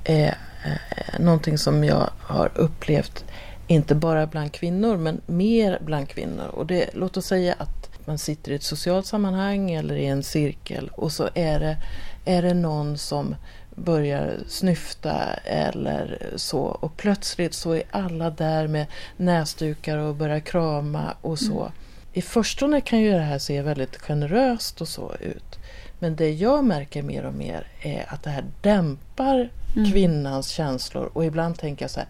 [0.04, 3.24] är eh, någonting som jag har upplevt
[3.66, 6.46] inte bara bland kvinnor men mer bland kvinnor.
[6.46, 10.22] Och det, låt oss säga att man sitter i ett socialt sammanhang eller i en
[10.22, 11.76] cirkel och så är det,
[12.24, 13.34] är det någon som
[13.74, 21.14] börjar snyfta eller så och plötsligt så är alla där med näsdukar och börjar krama
[21.20, 21.60] och så.
[21.60, 21.72] Mm.
[22.12, 25.58] I förstone kan ju det här se väldigt generöst och så ut.
[25.98, 29.90] Men det jag märker mer och mer är att det här dämpar mm.
[29.90, 32.08] kvinnans känslor och ibland tänker jag så här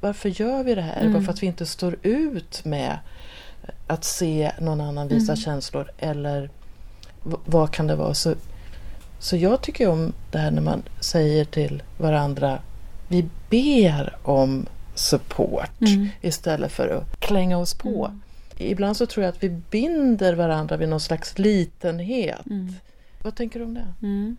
[0.00, 1.00] varför gör vi det här?
[1.00, 1.12] Mm.
[1.12, 2.98] Bara för att vi inte står ut med
[3.86, 5.36] att se någon annan visa mm.
[5.36, 6.50] känslor eller
[7.44, 8.14] vad kan det vara?
[8.14, 8.34] Så,
[9.18, 12.58] så jag tycker om det här när man säger till varandra
[13.08, 16.08] vi ber om support mm.
[16.20, 18.06] istället för att klänga oss på.
[18.06, 18.20] Mm.
[18.58, 22.46] Ibland så tror jag att vi binder varandra vid någon slags litenhet.
[22.46, 22.72] Mm.
[23.22, 23.94] Vad tänker du om det?
[24.02, 24.36] Mm.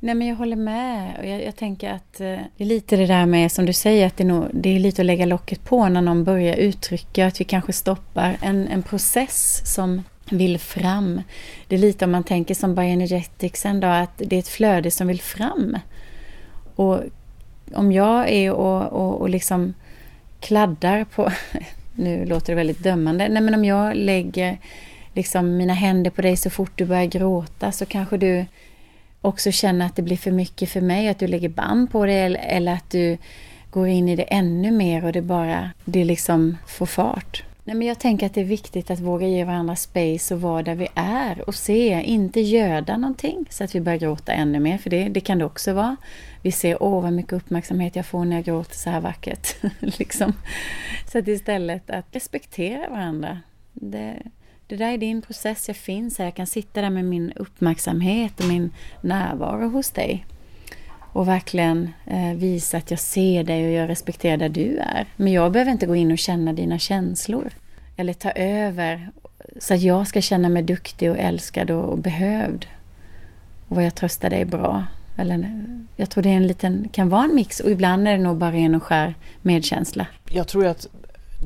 [0.00, 1.18] Nej men jag håller med.
[1.18, 4.06] Och jag, jag, tänker att eh, det är lite det där med som du säger
[4.06, 7.26] att det är, nog, det är lite att lägga locket på när någon börjar uttrycka
[7.26, 11.22] att vi kanske stoppar en, en process som vill fram.
[11.68, 15.06] Det är lite om man tänker som bioenergeticsen då, att det är ett flöde som
[15.06, 15.76] vill fram.
[16.74, 17.00] Och
[17.74, 19.74] om jag är och, och, och liksom
[20.40, 21.32] kladdar på,
[21.94, 24.58] nu låter det väldigt dömande, nej men om jag lägger
[25.14, 28.46] liksom mina händer på dig så fort du börjar gråta så kanske du
[29.20, 32.12] också känner att det blir för mycket för mig, att du lägger band på det
[32.12, 33.18] eller att du
[33.70, 37.42] går in i det ännu mer och det bara det liksom får fart.
[37.68, 40.62] Nej, men jag tänker att det är viktigt att våga ge varandra space och vara
[40.62, 44.78] där vi är och se, inte göda någonting så att vi börjar gråta ännu mer,
[44.78, 45.96] för det, det kan det också vara.
[46.42, 49.48] Vi ser, åh vad mycket uppmärksamhet jag får när jag gråter så här vackert.
[49.80, 50.32] liksom.
[51.12, 53.38] Så att istället att respektera varandra.
[53.72, 54.22] Det,
[54.66, 58.40] det där är din process, jag finns här, jag kan sitta där med min uppmärksamhet
[58.40, 60.26] och min närvaro hos dig.
[61.18, 65.06] Och verkligen eh, visa att jag ser dig och jag respekterar där du är.
[65.16, 67.52] Men jag behöver inte gå in och känna dina känslor.
[67.96, 69.10] Eller ta över
[69.58, 72.66] så att jag ska känna mig duktig och älskad och, och behövd.
[73.68, 74.84] Och vad jag tröstar dig bra.
[75.16, 75.64] Eller,
[75.96, 78.36] jag tror det är en liten, kan vara en mix och ibland är det nog
[78.36, 80.06] bara ren och skär medkänsla.
[80.30, 80.86] Jag tror att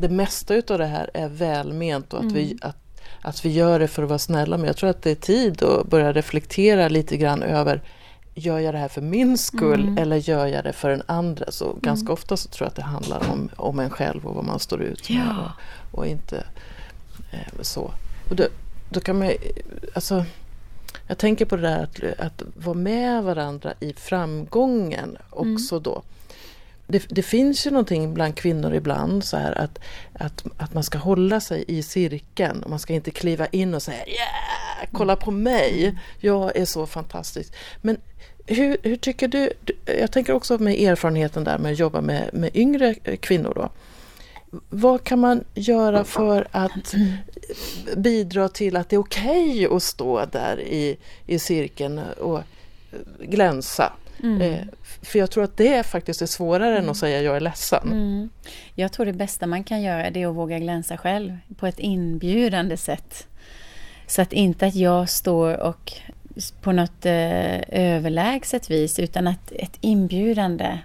[0.01, 2.35] det mesta utav det här är välment och att, mm.
[2.35, 2.79] vi, att
[3.21, 4.57] att vi gör det för att vara snälla.
[4.57, 7.83] Men jag tror att det är tid att börja reflektera lite grann över
[8.35, 9.99] Gör jag det här för min skull mm.
[9.99, 11.51] eller gör jag det för en andra?
[11.51, 11.79] Så mm.
[11.81, 14.59] ganska ofta så tror jag att det handlar om, om en själv och vad man
[14.59, 15.53] står ut med ja.
[15.91, 16.45] och, och, inte
[17.31, 17.91] eh, så.
[18.31, 18.45] Och då,
[18.91, 19.33] då kan man
[19.95, 20.25] alltså
[21.07, 25.83] jag tänker på det där att, att vara med varandra i framgången också mm.
[25.83, 26.03] då
[26.93, 29.79] det, det, finns ju någonting bland kvinnor ibland så här att,
[30.13, 33.83] att, att man ska hålla sig i cirkeln och man ska inte kliva in och
[33.83, 37.55] säga yeah, kolla på mig, jag är så fantastisk.
[37.81, 37.97] Men
[38.47, 39.53] hur, hur tycker du,
[39.99, 43.71] jag tänker också med erfarenheten där med att jobba med, med yngre kvinnor då.
[44.69, 46.95] Vad kan man göra för att
[47.97, 52.41] bidra till att det är okej okay att stå där i, i cirkeln och
[53.21, 53.93] glänsa?
[54.23, 54.41] Mm.
[54.43, 54.65] Eh,
[55.03, 56.85] för jag tror att det faktiskt är svårare mm.
[56.85, 57.93] än att säga jag är ledsen.
[57.93, 58.31] Mm.
[58.75, 61.79] Jag tror det bästa man kan göra det är att våga glänsa själv på ett
[61.79, 63.27] inbjudande sätt.
[64.07, 65.93] Så att inte att jag står och
[66.63, 70.79] på något eh, överlägset vis utan att ett inbjudande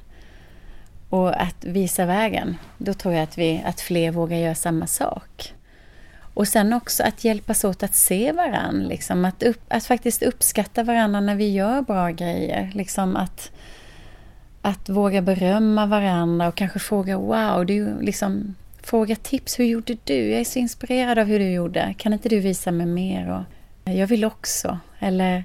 [1.09, 2.57] och att visa vägen.
[2.77, 5.53] Då tror jag att, vi, att fler vågar göra samma sak.
[6.37, 10.83] Och sen också att hjälpas åt att se varandra, liksom, att, upp, att faktiskt uppskatta
[10.83, 12.71] varandra när vi gör bra grejer.
[12.73, 13.51] Liksom att,
[14.61, 19.59] att våga berömma varandra och kanske fråga wow, du liksom fråga tips.
[19.59, 20.29] Hur gjorde du?
[20.29, 21.95] Jag är så inspirerad av hur du gjorde.
[21.97, 23.45] Kan inte du visa mig mer?
[23.85, 24.79] Och jag vill också.
[24.99, 25.43] Eller,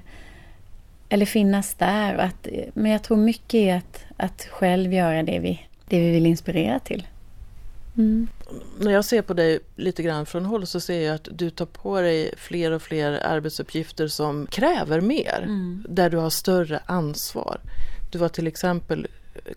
[1.09, 2.17] eller finnas där.
[2.17, 6.25] Att, men jag tror mycket är att, att själv göra det vi, det vi vill
[6.25, 7.07] inspirera till.
[7.97, 8.27] Mm.
[8.79, 11.65] När jag ser på dig lite grann från håll så ser jag att du tar
[11.65, 15.41] på dig fler och fler arbetsuppgifter som kräver mer.
[15.43, 15.85] Mm.
[15.89, 17.59] Där du har större ansvar.
[18.11, 19.07] Du var till exempel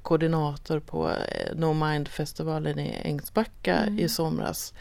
[0.02, 3.98] koordinator på eh, No Mind-festivalen i Ängsbacka mm.
[3.98, 4.74] i somras.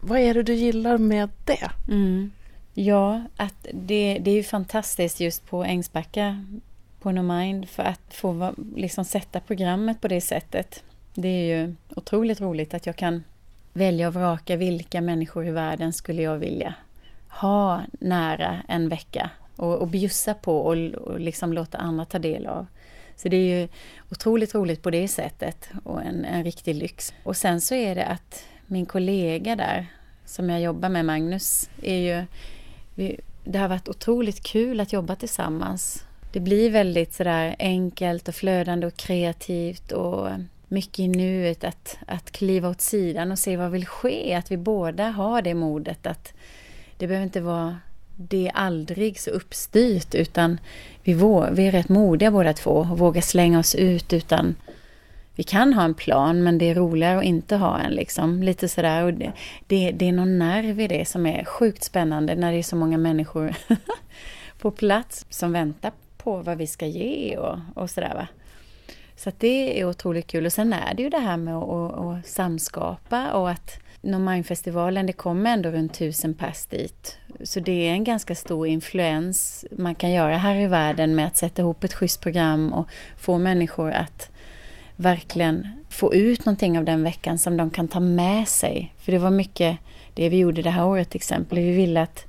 [0.00, 1.70] Vad är det du gillar med det?
[1.88, 2.30] Mm.
[2.74, 6.44] Ja, att det, det är ju fantastiskt just på Ängsbacka
[7.00, 10.82] på No Mind för att få liksom sätta programmet på det sättet.
[11.14, 13.24] Det är ju otroligt roligt att jag kan
[13.72, 16.74] välja och vraka vilka människor i världen skulle jag vilja
[17.28, 22.46] ha nära en vecka och, och bjussa på och, och liksom låta andra ta del
[22.46, 22.66] av.
[23.16, 23.68] Så det är ju
[24.10, 27.14] otroligt roligt på det sättet och en, en riktig lyx.
[27.24, 29.86] Och sen så är det att min kollega där
[30.24, 32.24] som jag jobbar med, Magnus, är ju...
[32.94, 36.04] Vi, det har varit otroligt kul att jobba tillsammans.
[36.32, 40.28] Det blir väldigt sådär enkelt och flödande och kreativt och
[40.72, 44.34] mycket i nuet att, att kliva åt sidan och se vad vill ske.
[44.34, 46.32] Att vi båda har det modet att
[46.96, 47.76] det behöver inte vara
[48.16, 50.60] det är aldrig så uppstyrt utan
[51.02, 54.54] vi, vår, vi är rätt modiga båda två och vågar slänga oss ut utan
[55.34, 58.42] vi kan ha en plan men det är roligare att inte ha en liksom.
[58.42, 59.32] Lite sådär och det,
[59.66, 62.76] det, det är någon nerv i det som är sjukt spännande när det är så
[62.76, 63.54] många människor
[64.58, 68.28] på plats som väntar på vad vi ska ge och, och sådär va.
[69.24, 71.98] Så det är otroligt kul och sen är det ju det här med att, att,
[71.98, 77.18] att samskapa och att Normandfestivalen, det kommer ändå runt tusen pers dit.
[77.42, 81.36] Så det är en ganska stor influens man kan göra här i världen med att
[81.36, 84.30] sätta ihop ett schysst program och få människor att
[84.96, 88.94] verkligen få ut någonting av den veckan som de kan ta med sig.
[88.98, 89.78] För det var mycket
[90.14, 91.58] det vi gjorde det här året till exempel.
[91.58, 92.26] Vi ville att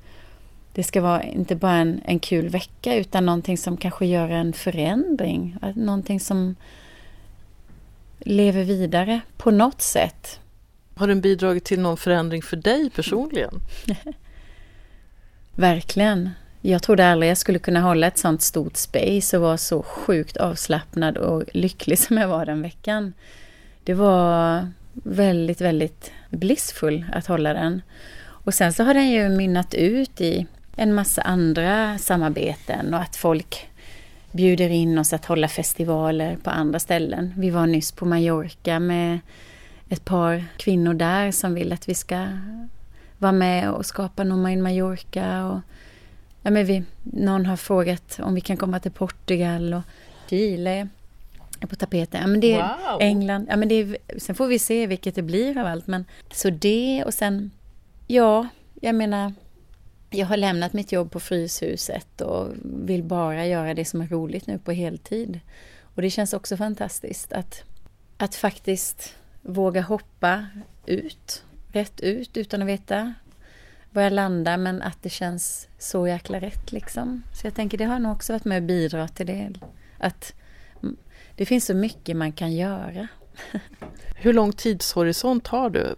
[0.72, 4.52] det ska vara inte bara en, en kul vecka utan någonting som kanske gör en
[4.52, 5.56] förändring.
[5.74, 6.56] Någonting som
[8.24, 10.40] lever vidare på något sätt.
[10.94, 13.60] Har den bidragit till någon förändring för dig personligen?
[15.54, 16.30] Verkligen.
[16.60, 20.36] Jag trodde aldrig jag skulle kunna hålla ett sånt stort space och vara så sjukt
[20.36, 23.12] avslappnad och lycklig som jag var den veckan.
[23.84, 27.82] Det var väldigt, väldigt blissfull att hålla den.
[28.20, 33.16] Och sen så har den ju mynnat ut i en massa andra samarbeten och att
[33.16, 33.68] folk
[34.34, 37.34] bjuder in oss att hålla festivaler på andra ställen.
[37.36, 39.18] Vi var nyss på Mallorca med
[39.88, 42.26] ett par kvinnor där som vill att vi ska
[43.18, 45.46] vara med och skapa Noma in Mallorca.
[45.46, 45.60] Och,
[46.42, 49.82] ja, men vi, någon har frågat om vi kan komma till Portugal och
[50.30, 50.88] Chile
[51.60, 52.20] är på tapeten.
[52.20, 53.00] Ja, men det är wow.
[53.00, 53.46] England.
[53.50, 55.86] Ja, men det är, sen får vi se vilket det blir av allt.
[55.86, 57.50] Men, så det och sen,
[58.06, 58.48] ja,
[58.80, 59.32] jag menar,
[60.14, 64.46] jag har lämnat mitt jobb på Fryshuset och vill bara göra det som är roligt
[64.46, 65.40] nu på heltid.
[65.94, 67.62] Och det känns också fantastiskt att,
[68.16, 70.46] att faktiskt våga hoppa
[70.86, 73.14] ut, rätt ut utan att veta
[73.90, 77.22] var jag landar men att det känns så jäkla rätt liksom.
[77.40, 79.52] Så jag tänker det har nog också varit med och bidragit till det.
[79.98, 80.34] Att
[81.36, 83.08] det finns så mycket man kan göra.
[84.16, 85.96] Hur lång tidshorisont har du?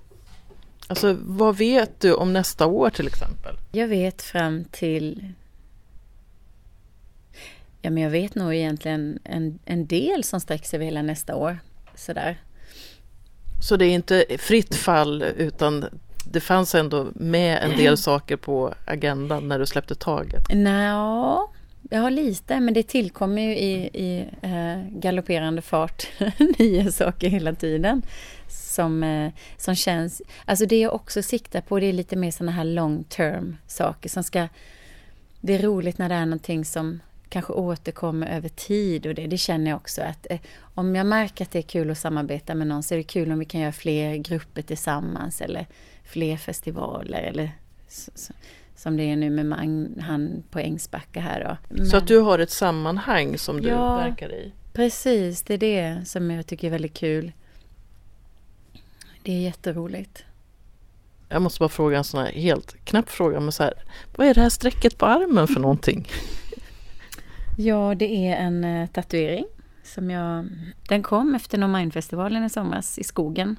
[0.87, 3.57] Alltså vad vet du om nästa år till exempel?
[3.73, 5.33] Jag vet fram till
[7.83, 11.37] Ja men jag vet nog egentligen en, en del som sträcker sig över hela nästa
[11.37, 11.59] år.
[11.95, 12.41] Sådär.
[13.63, 15.85] Så det är inte fritt fall utan
[16.25, 20.43] det fanns ändå med en del saker på agendan när du släppte taget?
[20.51, 20.93] Nej,
[21.91, 26.07] jag har lite, men det tillkommer ju i, i eh, galopperande fart
[26.59, 28.03] nya saker hela tiden.
[28.49, 30.23] Som, eh, som känns...
[30.45, 34.09] Alltså det jag också siktar på det är lite mer sådana här long term saker
[34.09, 34.49] som ska...
[35.41, 39.39] Det är roligt när det är någonting som kanske återkommer över tid och det, det
[39.39, 40.41] känner jag också att eh,
[40.75, 43.33] om jag märker att det är kul att samarbeta med någon så är det kul
[43.33, 45.67] om vi kan göra fler grupper tillsammans eller
[46.05, 47.51] fler festivaler eller
[47.89, 48.33] så, så,
[48.77, 51.75] som det är nu med Magn, han på Ängsbacka här då.
[51.77, 53.97] Men, Så att du har ett sammanhang som du Ja.
[53.97, 54.53] verkar i?
[54.73, 57.33] Precis, det är det som jag tycker är väldigt kul.
[59.23, 60.25] Det är jätteroligt.
[61.29, 63.75] Jag måste bara fråga en sån här helt knäpp fråga, men så här,
[64.17, 66.09] vad är det här strecket på armen för någonting?
[67.59, 69.47] Ja, det är en eh, tatuering
[69.83, 70.47] som jag...
[70.89, 73.57] Den kom efter No Mind-festivalen i somras i skogen.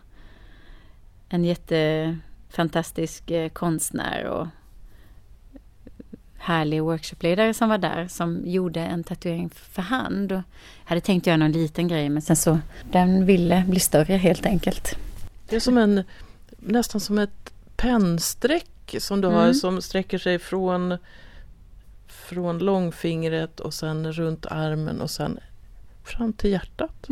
[1.30, 4.48] En jättefantastisk eh, konstnär och
[6.48, 10.32] härlig workshopledare som var där som gjorde en tatuering för hand.
[10.32, 10.42] Och
[10.86, 12.60] hade tänkt göra någon liten grej men sen så
[12.92, 14.96] den ville bli större helt enkelt.
[15.50, 16.04] Det är som en,
[16.58, 19.54] nästan som ett pennstreck som du har Mm.
[19.54, 20.98] som sträcker sig från,
[22.08, 25.40] från långfingret och sen runt armen och sen
[26.04, 27.08] fram till hjärtat.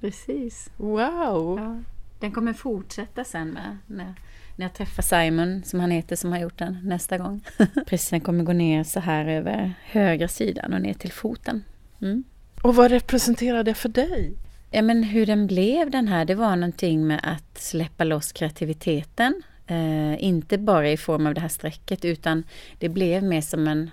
[0.00, 0.70] Precis.
[0.76, 1.58] Wow!
[1.58, 1.80] Ja,
[2.20, 4.14] den kommer fortsätta sen med när,
[4.56, 7.40] när jag träffar Simon, som han heter, som har gjort den nästa gång.
[7.86, 11.64] Precis, den kommer gå ner så här över högra sidan och ner till foten.
[12.00, 12.24] Mm.
[12.62, 14.32] Och vad representerar det för dig?
[14.70, 19.42] Ja, men hur den blev den här, det var någonting med att släppa loss kreativiteten.
[19.66, 22.44] Eh, inte bara i form av det här strecket, utan
[22.78, 23.90] det blev mer som en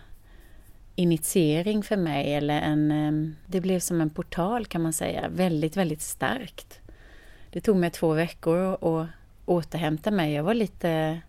[0.96, 2.92] initiering för mig, eller en...
[2.92, 6.80] Eh, det blev som en portal kan man säga, väldigt, väldigt starkt.
[7.50, 9.08] Det tog mig två veckor att
[9.46, 10.34] återhämta mig.
[10.34, 11.22] Jag var lite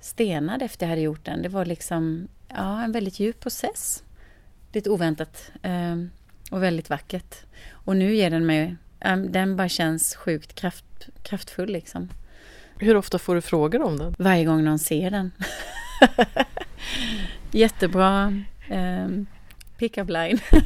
[0.00, 1.42] stenad efter jag hade gjort den.
[1.42, 4.02] Det var liksom, ja, en väldigt djup process.
[4.72, 5.96] Lite oväntat eh,
[6.50, 7.36] och väldigt vackert.
[7.70, 12.08] Och nu ger den mig, äm, den bara känns sjukt kraft, kraftfull liksom.
[12.76, 14.14] Hur ofta får du frågor om den?
[14.18, 15.32] Varje gång någon ser den.
[17.50, 19.26] Jättebra um,
[19.78, 20.38] pick-up line.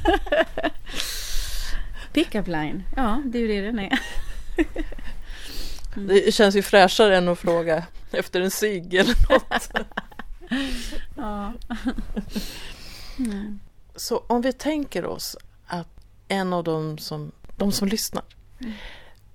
[2.13, 3.99] pick-up line, ja det är ju det den är.
[5.97, 9.71] Det känns ju fräschare än att fråga efter en cigg eller något.
[11.17, 11.53] Ja.
[13.19, 13.61] Mm.
[13.97, 15.89] Så om vi tänker oss att
[16.29, 18.23] en av dem som, de som lyssnar
[18.61, 18.73] Mm.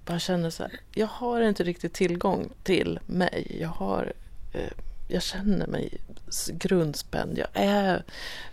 [0.05, 3.57] bara känner så här, jag har inte riktigt tillgång till mig.
[3.59, 4.13] Jag, har,
[4.53, 4.71] eh,
[5.07, 5.97] jag känner mig
[6.47, 7.37] grundspänd.
[7.37, 8.03] Jag är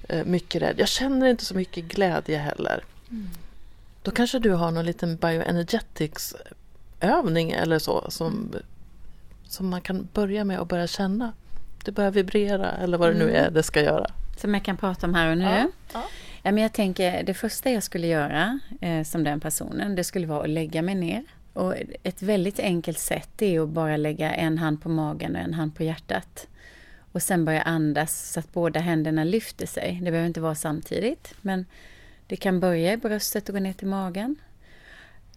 [0.09, 0.75] eh, mycket rädd.
[0.79, 2.85] Jag känner inte så mycket glädje heller.
[3.11, 3.29] Mm.
[4.03, 6.35] Då kanske du har någon liten bioenergetics
[7.01, 8.55] övning eller så som,
[9.45, 11.33] som man kan börja med och börja känna.
[11.85, 13.45] Det börjar vibrera eller vad det nu Mm.
[13.45, 14.07] är det ska göra.
[14.37, 15.45] Som jag kan prata om här och nu.
[15.45, 16.05] Ja, ja.
[16.43, 20.27] Ja, men jag tänker, det första jag skulle göra eh, som den personen, det skulle
[20.27, 21.25] vara att lägga mig ner.
[21.53, 25.55] Och ett väldigt enkelt sätt är att bara lägga en hand på magen och en
[25.55, 26.47] hand på hjärtat.
[27.13, 29.99] Och sen börja andas så att båda händerna lyfter sig.
[30.03, 31.67] Det behöver inte vara samtidigt, men
[32.27, 34.37] det kan börja i bröstet och gå ner till magen.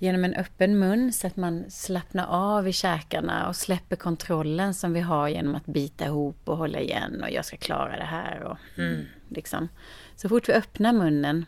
[0.02, 4.94] Genom en öppen mun så att man slappnar av i käkarna och släpper kontrollen som
[4.94, 8.44] vi har genom att bita ihop och hålla igen och jag ska klara det här.
[8.44, 9.68] Och, mm, liksom.
[10.16, 11.46] Så fort vi öppnar munnen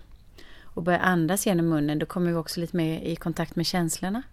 [0.63, 4.23] och börjar andas genom munnen då kommer vi också lite mer i kontakt med känslorna.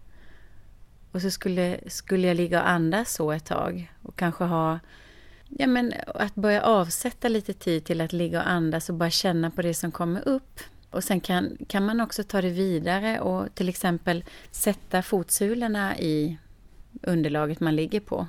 [1.12, 4.78] Och så skulle, skulle jag ligga och andas så ett tag och kanske ha
[5.48, 9.50] Ja men att börja avsätta lite tid till att ligga och andas och bara känna
[9.50, 10.60] på det som kommer upp.
[10.90, 16.38] Och sen kan, kan man också ta det vidare och till exempel sätta fotsulorna i
[17.02, 18.26] underlaget man ligger på.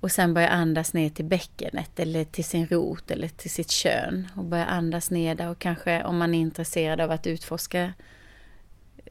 [0.00, 4.28] Och sen börja andas ner till bäckenet eller till sin rot eller till sitt kön.
[4.34, 7.92] Och börja andas ner där och kanske om man är intresserad av att utforska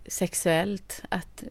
[0.07, 1.43] sexuellt, att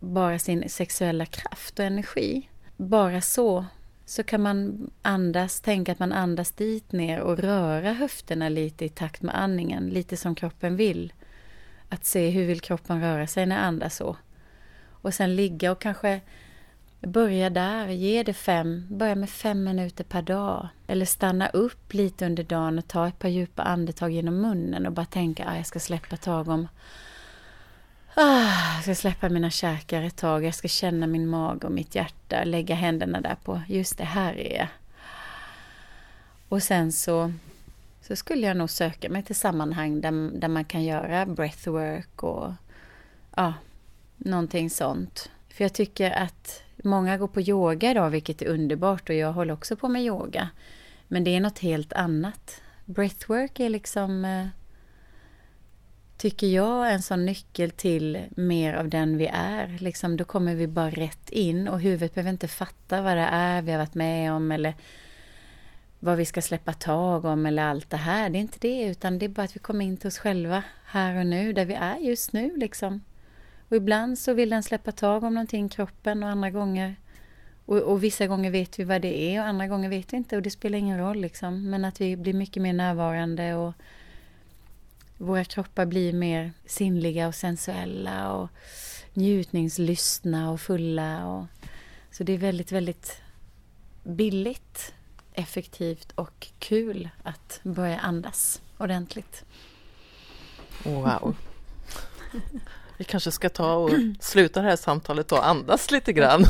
[0.00, 2.48] bara sin sexuella kraft och energi.
[2.76, 3.64] Bara så,
[4.08, 8.88] så kan man andas, tänka att man andas dit ner och röra höfterna lite i
[8.88, 11.12] takt med andningen, lite som kroppen vill.
[11.88, 14.16] Att se hur vill kroppen röra sig när jag andas så.
[14.90, 16.20] Och sen ligga och kanske
[17.00, 20.68] börja där, ge det fem, börja med fem minuter per dag.
[20.86, 24.92] Eller stanna upp lite under dagen och ta ett par djupa andetag genom munnen och
[24.92, 26.68] bara tänka att ah, jag ska släppa tag om
[28.18, 31.94] Ah, jag ska släppa mina käkar ett tag, jag ska känna min mage och mitt
[31.94, 34.68] hjärta, lägga händerna där på, just det, här är jag.
[36.48, 37.32] Och sen så,
[38.00, 42.52] så skulle jag nog söka mig till sammanhang där, där man kan göra breathwork och
[43.36, 43.54] ja,
[44.16, 45.30] någonting sånt.
[45.48, 49.54] För jag tycker att många går på yoga idag, vilket är underbart och jag håller
[49.54, 50.48] också på med yoga.
[51.08, 52.62] Men det är något helt annat.
[52.84, 54.46] Breathwork är liksom eh,
[56.16, 59.76] tycker jag, en sån nyckel till mer av den vi är.
[59.80, 63.62] Liksom, då kommer vi bara rätt in och huvudet behöver inte fatta vad det är
[63.62, 64.74] vi har varit med om eller
[66.00, 68.30] vad vi ska släppa tag om eller allt det här.
[68.30, 70.62] Det är inte det, utan det är bara att vi kommer in till oss själva
[70.84, 72.56] här och nu, där vi är just nu.
[72.56, 73.00] Liksom.
[73.68, 76.96] Och ibland så vill den släppa tag om någonting i kroppen och andra gånger
[77.66, 80.36] Och, och, vissa gånger vet vi vad det är och andra gånger vet vi inte
[80.36, 81.70] och det spelar ingen roll liksom.
[81.70, 83.74] Men att vi blir mycket mer närvarande och
[85.18, 88.48] våra kroppar blir mer sinnliga och sensuella och
[89.12, 91.26] njutningslystna och fulla.
[91.26, 91.46] Och,
[92.10, 93.20] så det är väldigt, väldigt
[94.02, 94.94] billigt,
[95.32, 99.44] effektivt och kul att börja andas ordentligt.
[100.84, 101.36] Wow.
[102.96, 103.90] Vi kanske ska ta och
[104.20, 106.44] sluta det här samtalet och andas lite grann.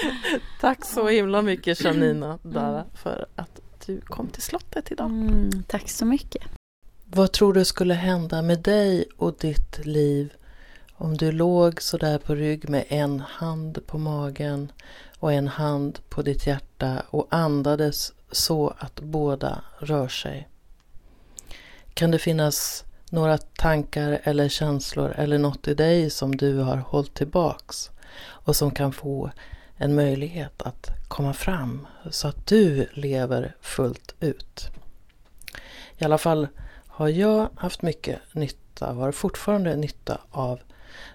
[0.60, 5.06] Tack så himla mycket Janina Dara för att du kom till slottet idag.
[5.06, 6.57] Mm, tack så mycket.
[7.10, 10.32] Vad tror du skulle hända med dig och ditt liv
[10.92, 14.72] om du låg sådär på rygg med en hand på magen
[15.18, 20.48] och en hand på ditt hjärta och andades så att båda rör sig?
[21.94, 27.14] Kan det finnas några tankar eller känslor eller något i dig som du har hållit
[27.14, 27.90] tillbaks
[28.20, 29.30] och som kan få
[29.76, 34.68] en möjlighet att komma fram så att du lever fullt ut.
[35.98, 36.48] I alla fall
[36.98, 40.60] har jag haft mycket nytta och har fortfarande nytta av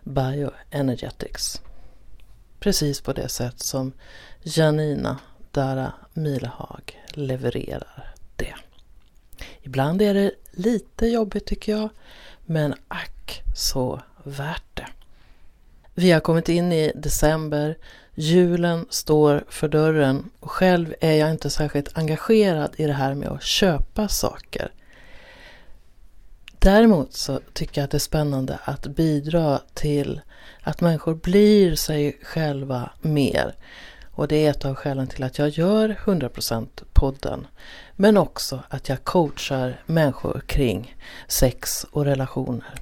[0.03, 1.61] Bioenergetics.
[2.59, 3.93] Precis på det sätt som
[4.43, 5.19] Janina
[5.51, 8.53] Dara Milehag levererar det.
[9.61, 11.89] Ibland är det lite jobbigt tycker jag,
[12.45, 14.87] men ack så värt det.
[15.93, 17.77] Vi har kommit in i december,
[18.15, 23.27] julen står för dörren och själv är jag inte särskilt engagerad i det här med
[23.29, 24.71] att köpa saker.
[26.63, 30.21] Däremot så tycker jag att det är spännande att bidra till
[30.61, 33.55] att människor blir sig själva mer.
[34.11, 37.47] Och det är ett av skälen till att jag gör 100% podden.
[37.95, 40.95] Men också att jag coachar människor kring
[41.27, 42.73] sex och relationer.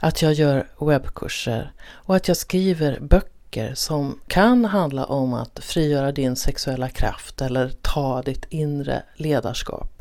[0.00, 6.12] Att jag gör webbkurser och att jag skriver böcker som kan handla om att frigöra
[6.12, 9.97] din sexuella kraft eller ta ditt inre ledarskap.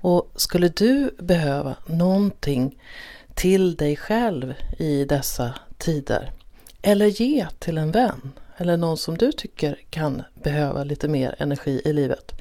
[0.00, 2.78] Och skulle du behöva någonting
[3.34, 6.32] till dig själv i dessa tider
[6.82, 11.82] eller ge till en vän eller någon som du tycker kan behöva lite mer energi
[11.84, 12.32] i livet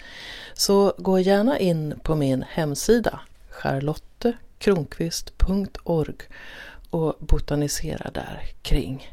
[0.54, 6.16] så gå gärna in på min hemsida charlottekronqvist.org
[6.90, 9.10] och botanisera där kring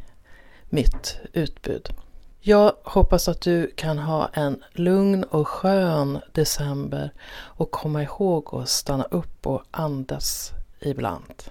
[0.69, 1.89] mitt utbud.
[2.45, 8.69] Jag hoppas att du kan ha en lugn och skön december och komma ihåg att
[8.69, 11.43] stanna upp och andas ibland.